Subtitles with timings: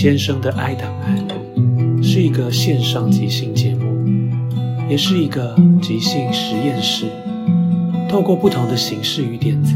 [0.00, 4.02] 先生的 I 档案是一个线上即兴节目，
[4.88, 7.04] 也是一个即兴实验室，
[8.08, 9.74] 透过不同的形式与点子，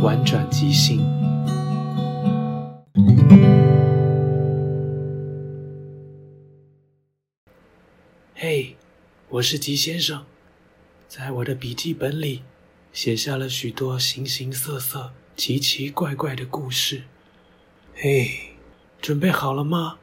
[0.00, 1.04] 玩转即兴。
[8.34, 8.76] 嘿，
[9.28, 10.24] 我是吉先生，
[11.06, 12.40] 在我的笔记本里
[12.94, 17.02] 写下了许多形形色色、奇奇怪怪的故事。
[17.94, 18.51] 嘿。
[19.02, 19.96] 准备好了吗？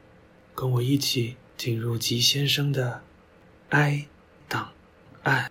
[0.54, 3.00] 跟我一起进入吉先生的
[3.70, 4.04] 哀
[4.46, 4.68] 档
[5.22, 5.50] 案。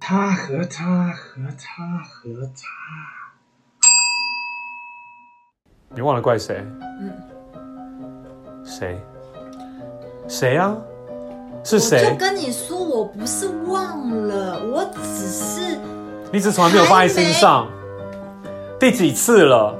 [0.00, 2.62] 他和他和他和他。
[5.94, 6.64] 你忘了怪谁？
[6.98, 7.12] 嗯。
[8.64, 8.98] 谁？
[10.26, 10.74] 谁啊？
[11.62, 12.06] 是谁？
[12.06, 15.78] 我就跟你说，我不是忘了，我只是……
[16.32, 17.70] 你只从来没有放在心上。
[18.80, 19.76] 第几次了？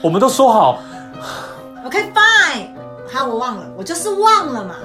[0.00, 0.78] 我们都说好。
[1.84, 2.68] OK fine，
[3.12, 4.76] 好，我忘了，我就是忘了嘛。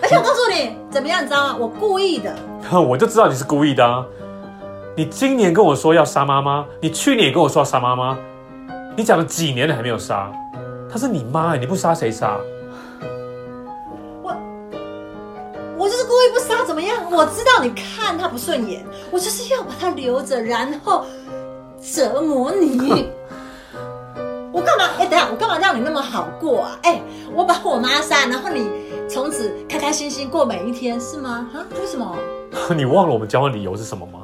[0.00, 1.56] 而且我告诉你，怎么样，你知道吗？
[1.58, 2.32] 我故意的。
[2.70, 4.06] 我就知道你是故意的啊！
[4.96, 8.16] 你今年跟我说要杀妈妈，你去年也跟我说要杀妈妈，
[8.94, 10.30] 你讲了几年了还没有杀？
[10.88, 12.38] 她是你妈，你不杀谁杀？
[14.22, 14.32] 我
[15.76, 16.96] 我就是故意不杀，怎么样？
[17.10, 21.04] 我知道你看她不顺眼，我就是要把她留着，然后。
[21.82, 23.10] 折磨你！
[24.52, 24.84] 我干嘛？
[24.98, 26.78] 哎、欸，等下，我干嘛让你那么好过啊？
[26.82, 27.02] 哎、欸，
[27.34, 28.70] 我把我妈杀，然后你
[29.08, 31.48] 从此开开心心过每一天，是吗？
[31.52, 31.66] 啊？
[31.80, 32.16] 为什么？
[32.76, 34.20] 你忘了我们交换理由是什么吗？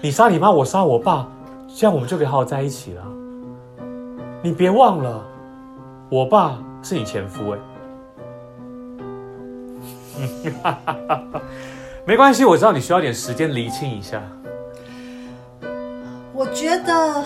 [0.00, 1.28] 你杀你妈，我杀我爸，
[1.74, 3.02] 这样我们就可以好好在一起了。
[4.42, 5.22] 你别忘了，
[6.10, 7.58] 我爸是你前夫哎。
[12.06, 14.22] 没关系，我知道你需要点时间厘清一下。
[16.44, 17.24] 我觉得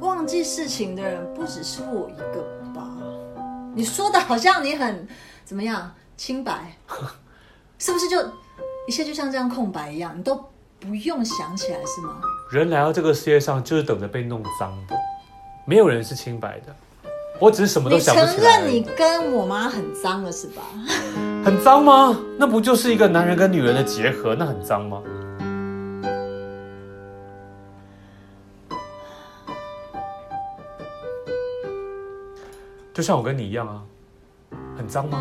[0.00, 2.40] 忘记事情的人不只是我一个
[2.74, 2.88] 吧？
[3.74, 5.06] 你说的好像你很
[5.44, 6.74] 怎么样清白，
[7.78, 8.18] 是不是就
[8.88, 10.42] 一切就像这样空白一样，你都
[10.80, 12.18] 不用想起来是吗？
[12.50, 14.96] 人来到这个世界上就是等着被弄脏的，
[15.66, 16.74] 没有人是清白的。
[17.38, 18.32] 我只是什么都想不起来。
[18.32, 20.62] 你承认你跟我妈很脏了是吧？
[21.44, 22.18] 很脏吗？
[22.38, 24.34] 那不就是一个男人跟女人的结合？
[24.34, 25.02] 那很脏吗？
[32.92, 33.82] 就像我跟你一样啊，
[34.76, 35.18] 很脏吗？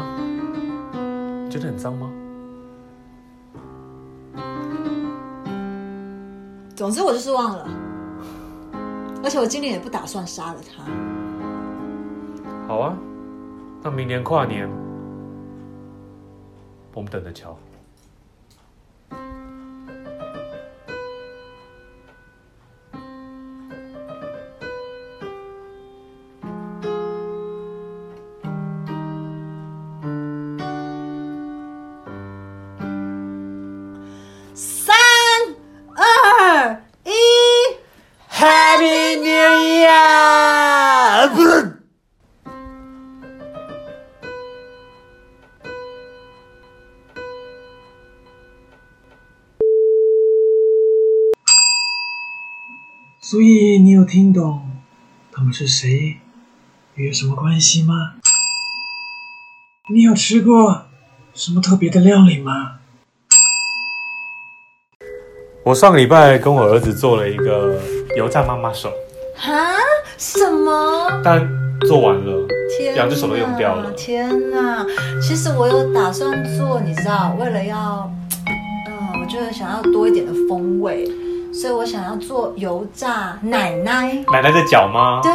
[1.49, 2.11] 觉得很脏吗？
[6.75, 7.69] 总之我就是忘了，
[9.23, 10.83] 而且我今年也不打算杀了他。
[12.67, 12.97] 好啊，
[13.81, 14.69] 那明年跨年，
[16.93, 17.57] 我们等着瞧。
[53.31, 54.59] 所以你有听懂
[55.31, 56.17] 他们是谁，
[56.95, 58.15] 又有什么关系吗？
[59.89, 60.87] 你有吃过
[61.33, 62.79] 什么特别的料理吗？
[65.63, 67.81] 我上个礼拜跟我儿子做了一个
[68.17, 68.91] 油炸妈妈手。
[69.37, 69.77] 哈？
[70.17, 71.21] 什么？
[71.23, 71.39] 但
[71.87, 72.45] 做完了，
[72.77, 73.89] 天，两只手都用掉了。
[73.93, 74.85] 天哪！
[75.21, 78.11] 其实我有打算做，你知道，为了要，
[78.89, 81.09] 嗯，我觉得想要多一点的风味，
[81.53, 84.13] 所以我想要做油炸奶奶。
[84.31, 85.19] 奶奶的脚吗？
[85.21, 85.31] 对。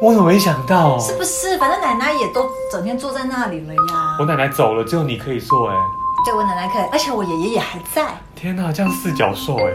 [0.00, 0.98] 我怎么没想到？
[0.98, 1.58] 是不是？
[1.58, 4.16] 反正奶奶也都整天坐在那里了呀。
[4.18, 5.76] 我奶奶走了，只有你可以做哎。
[6.24, 8.06] 对，我奶奶可以，而且我爷爷也还在。
[8.34, 9.72] 天哪，这样四脚兽哎。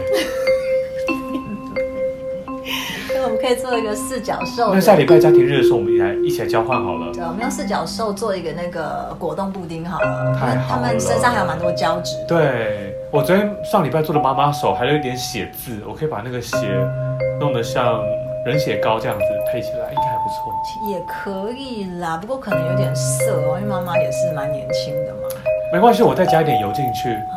[3.22, 4.72] 我们可以做一个四脚兽。
[4.74, 7.12] 那下礼拜家庭日的时候，我们来一起来交换好了。
[7.12, 10.34] 对，我们用四脚兽做一个那个果冻布丁好了。
[10.40, 10.82] 太好了。
[10.82, 12.16] 他们身上还有蛮多胶质。
[12.26, 16.56] 对，我昨天上礼拜做的妈妈手还有一点血渍，我可以把那个血
[17.40, 18.00] 弄得像
[18.46, 20.88] 人血糕这样子配起来，应该还不错。
[20.88, 25.28] 也可以啦，不过可能有点涩哦，因为妈妈也是蛮年轻的嘛。
[25.72, 27.12] 没关系，我再加一点油进去。
[27.12, 27.34] 啊。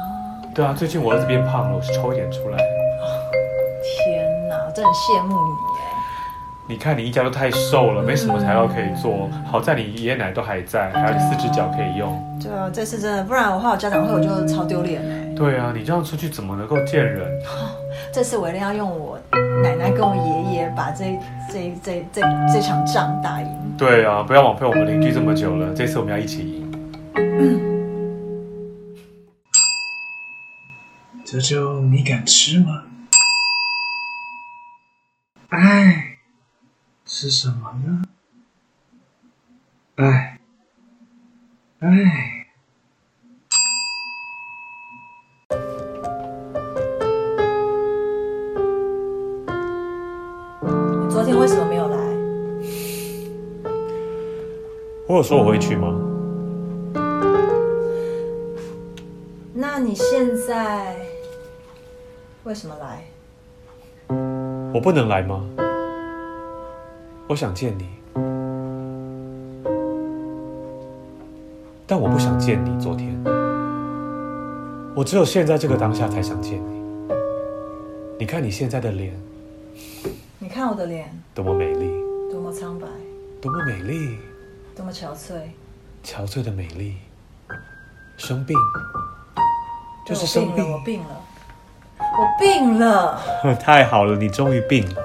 [0.54, 2.58] 对啊，最近我儿子变胖了，我是抽一点出来。
[4.06, 5.54] 天哪，真的很羡慕你。
[6.66, 9.28] 你看你一家都太瘦了，没什么材料可以做。
[9.52, 12.16] 好在你爷爷奶奶都还在，还有四只脚可以用。
[12.40, 15.23] 对啊，这次真的，不然的话我家长会我就超丢脸哎。
[15.36, 17.28] 对啊，你这样出去怎么能够见人？
[18.14, 19.20] 这次我一定要用我
[19.64, 21.20] 奶奶跟我爷爷把这
[21.52, 22.22] 这这这
[22.54, 23.76] 这场仗打赢。
[23.78, 26.72] 对啊，不要枉费我们邻居这么久了，这次我们要一起赢。
[27.16, 27.74] 嗯。
[31.26, 32.84] 这就你敢吃吗？
[35.50, 36.10] 哎。
[37.06, 38.02] 是什么呢？
[39.96, 40.40] 爱，
[41.80, 42.43] 爱。
[51.34, 51.98] 你为什么没有来？
[55.08, 55.92] 我有说我会去吗？
[59.52, 60.96] 那你现在
[62.44, 63.04] 为什么来？
[64.72, 65.44] 我不能来吗？
[67.28, 67.90] 我想见你，
[71.88, 72.80] 但我不想见你。
[72.80, 73.20] 昨天，
[74.96, 76.84] 我只有现在这个当下才想见你。
[78.20, 79.20] 你看你现在的脸，
[80.04, 80.13] 你
[80.64, 81.92] 看我的脸，多么美丽，
[82.32, 82.88] 多么苍白，
[83.42, 84.18] 多么美丽，
[84.74, 85.34] 多么憔悴，
[86.06, 86.96] 憔悴的美丽。
[88.16, 88.56] 生病，
[90.08, 91.22] 就是生病，我病了，
[92.00, 93.20] 我病了。
[93.60, 95.04] 太好了，你终于病了。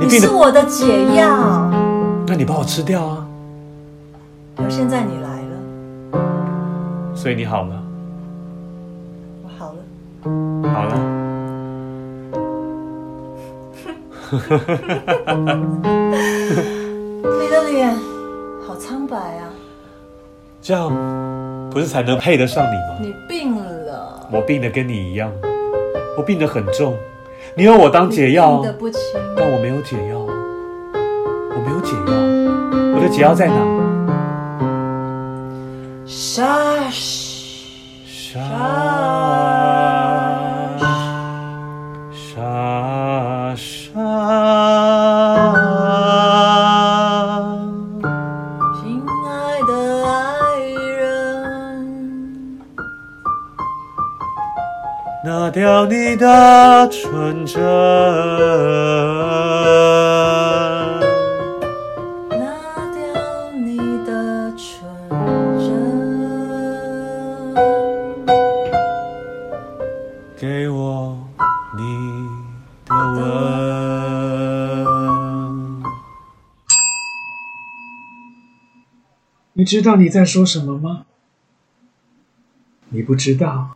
[0.00, 1.70] 你是我的解药，
[2.26, 3.28] 那你把我吃掉啊！
[4.56, 7.82] 而现在你来了，所以你好了，
[9.44, 11.15] 我好了，好了。
[17.22, 17.94] 你的脸
[18.66, 19.48] 好苍白啊！
[20.60, 20.90] 这样
[21.70, 22.96] 不是才能配得上你吗？
[23.00, 25.30] 你病了，我病的跟你一样，
[26.18, 26.96] 我病得很重。
[27.54, 28.64] 你有我当解药，
[29.36, 32.12] 但我没有解药，我没有解药，
[32.96, 33.54] 我的解药在哪？
[36.04, 36.90] 沙沙
[38.04, 38.40] 沙
[55.56, 57.62] 掉你的纯真，
[62.28, 62.44] 拿
[62.92, 64.86] 掉你的纯
[65.58, 65.64] 真，
[70.36, 71.18] 给我
[71.74, 72.28] 你
[72.84, 73.24] 的吻。
[79.54, 81.06] 你知道你在说什么吗？
[82.90, 83.70] 你不知道。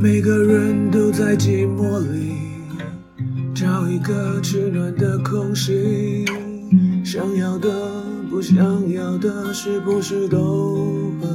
[0.00, 2.32] 每个人都在寂寞里
[3.54, 6.24] 找一个取暖的空隙，
[7.04, 7.68] 想要的
[8.30, 8.56] 不想
[8.90, 11.28] 要的，是不是都很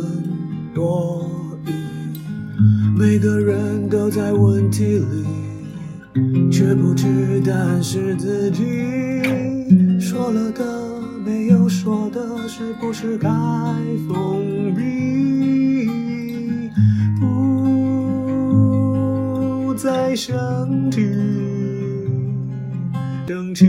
[0.73, 1.29] 多
[1.65, 1.71] 余？
[2.97, 8.63] 每个人都在问题里，却不知答案是自己
[9.99, 10.63] 说了的，
[11.25, 13.29] 没有说的，是不是该
[14.07, 15.87] 封闭？
[17.19, 17.23] 不
[19.75, 20.35] 再想
[20.91, 21.09] 起，
[23.25, 23.65] 想起，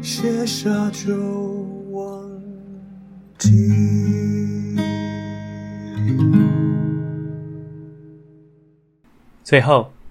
[0.00, 1.12] 写下就
[1.90, 2.22] 忘
[3.38, 3.50] 记。
[9.42, 9.90] 最后。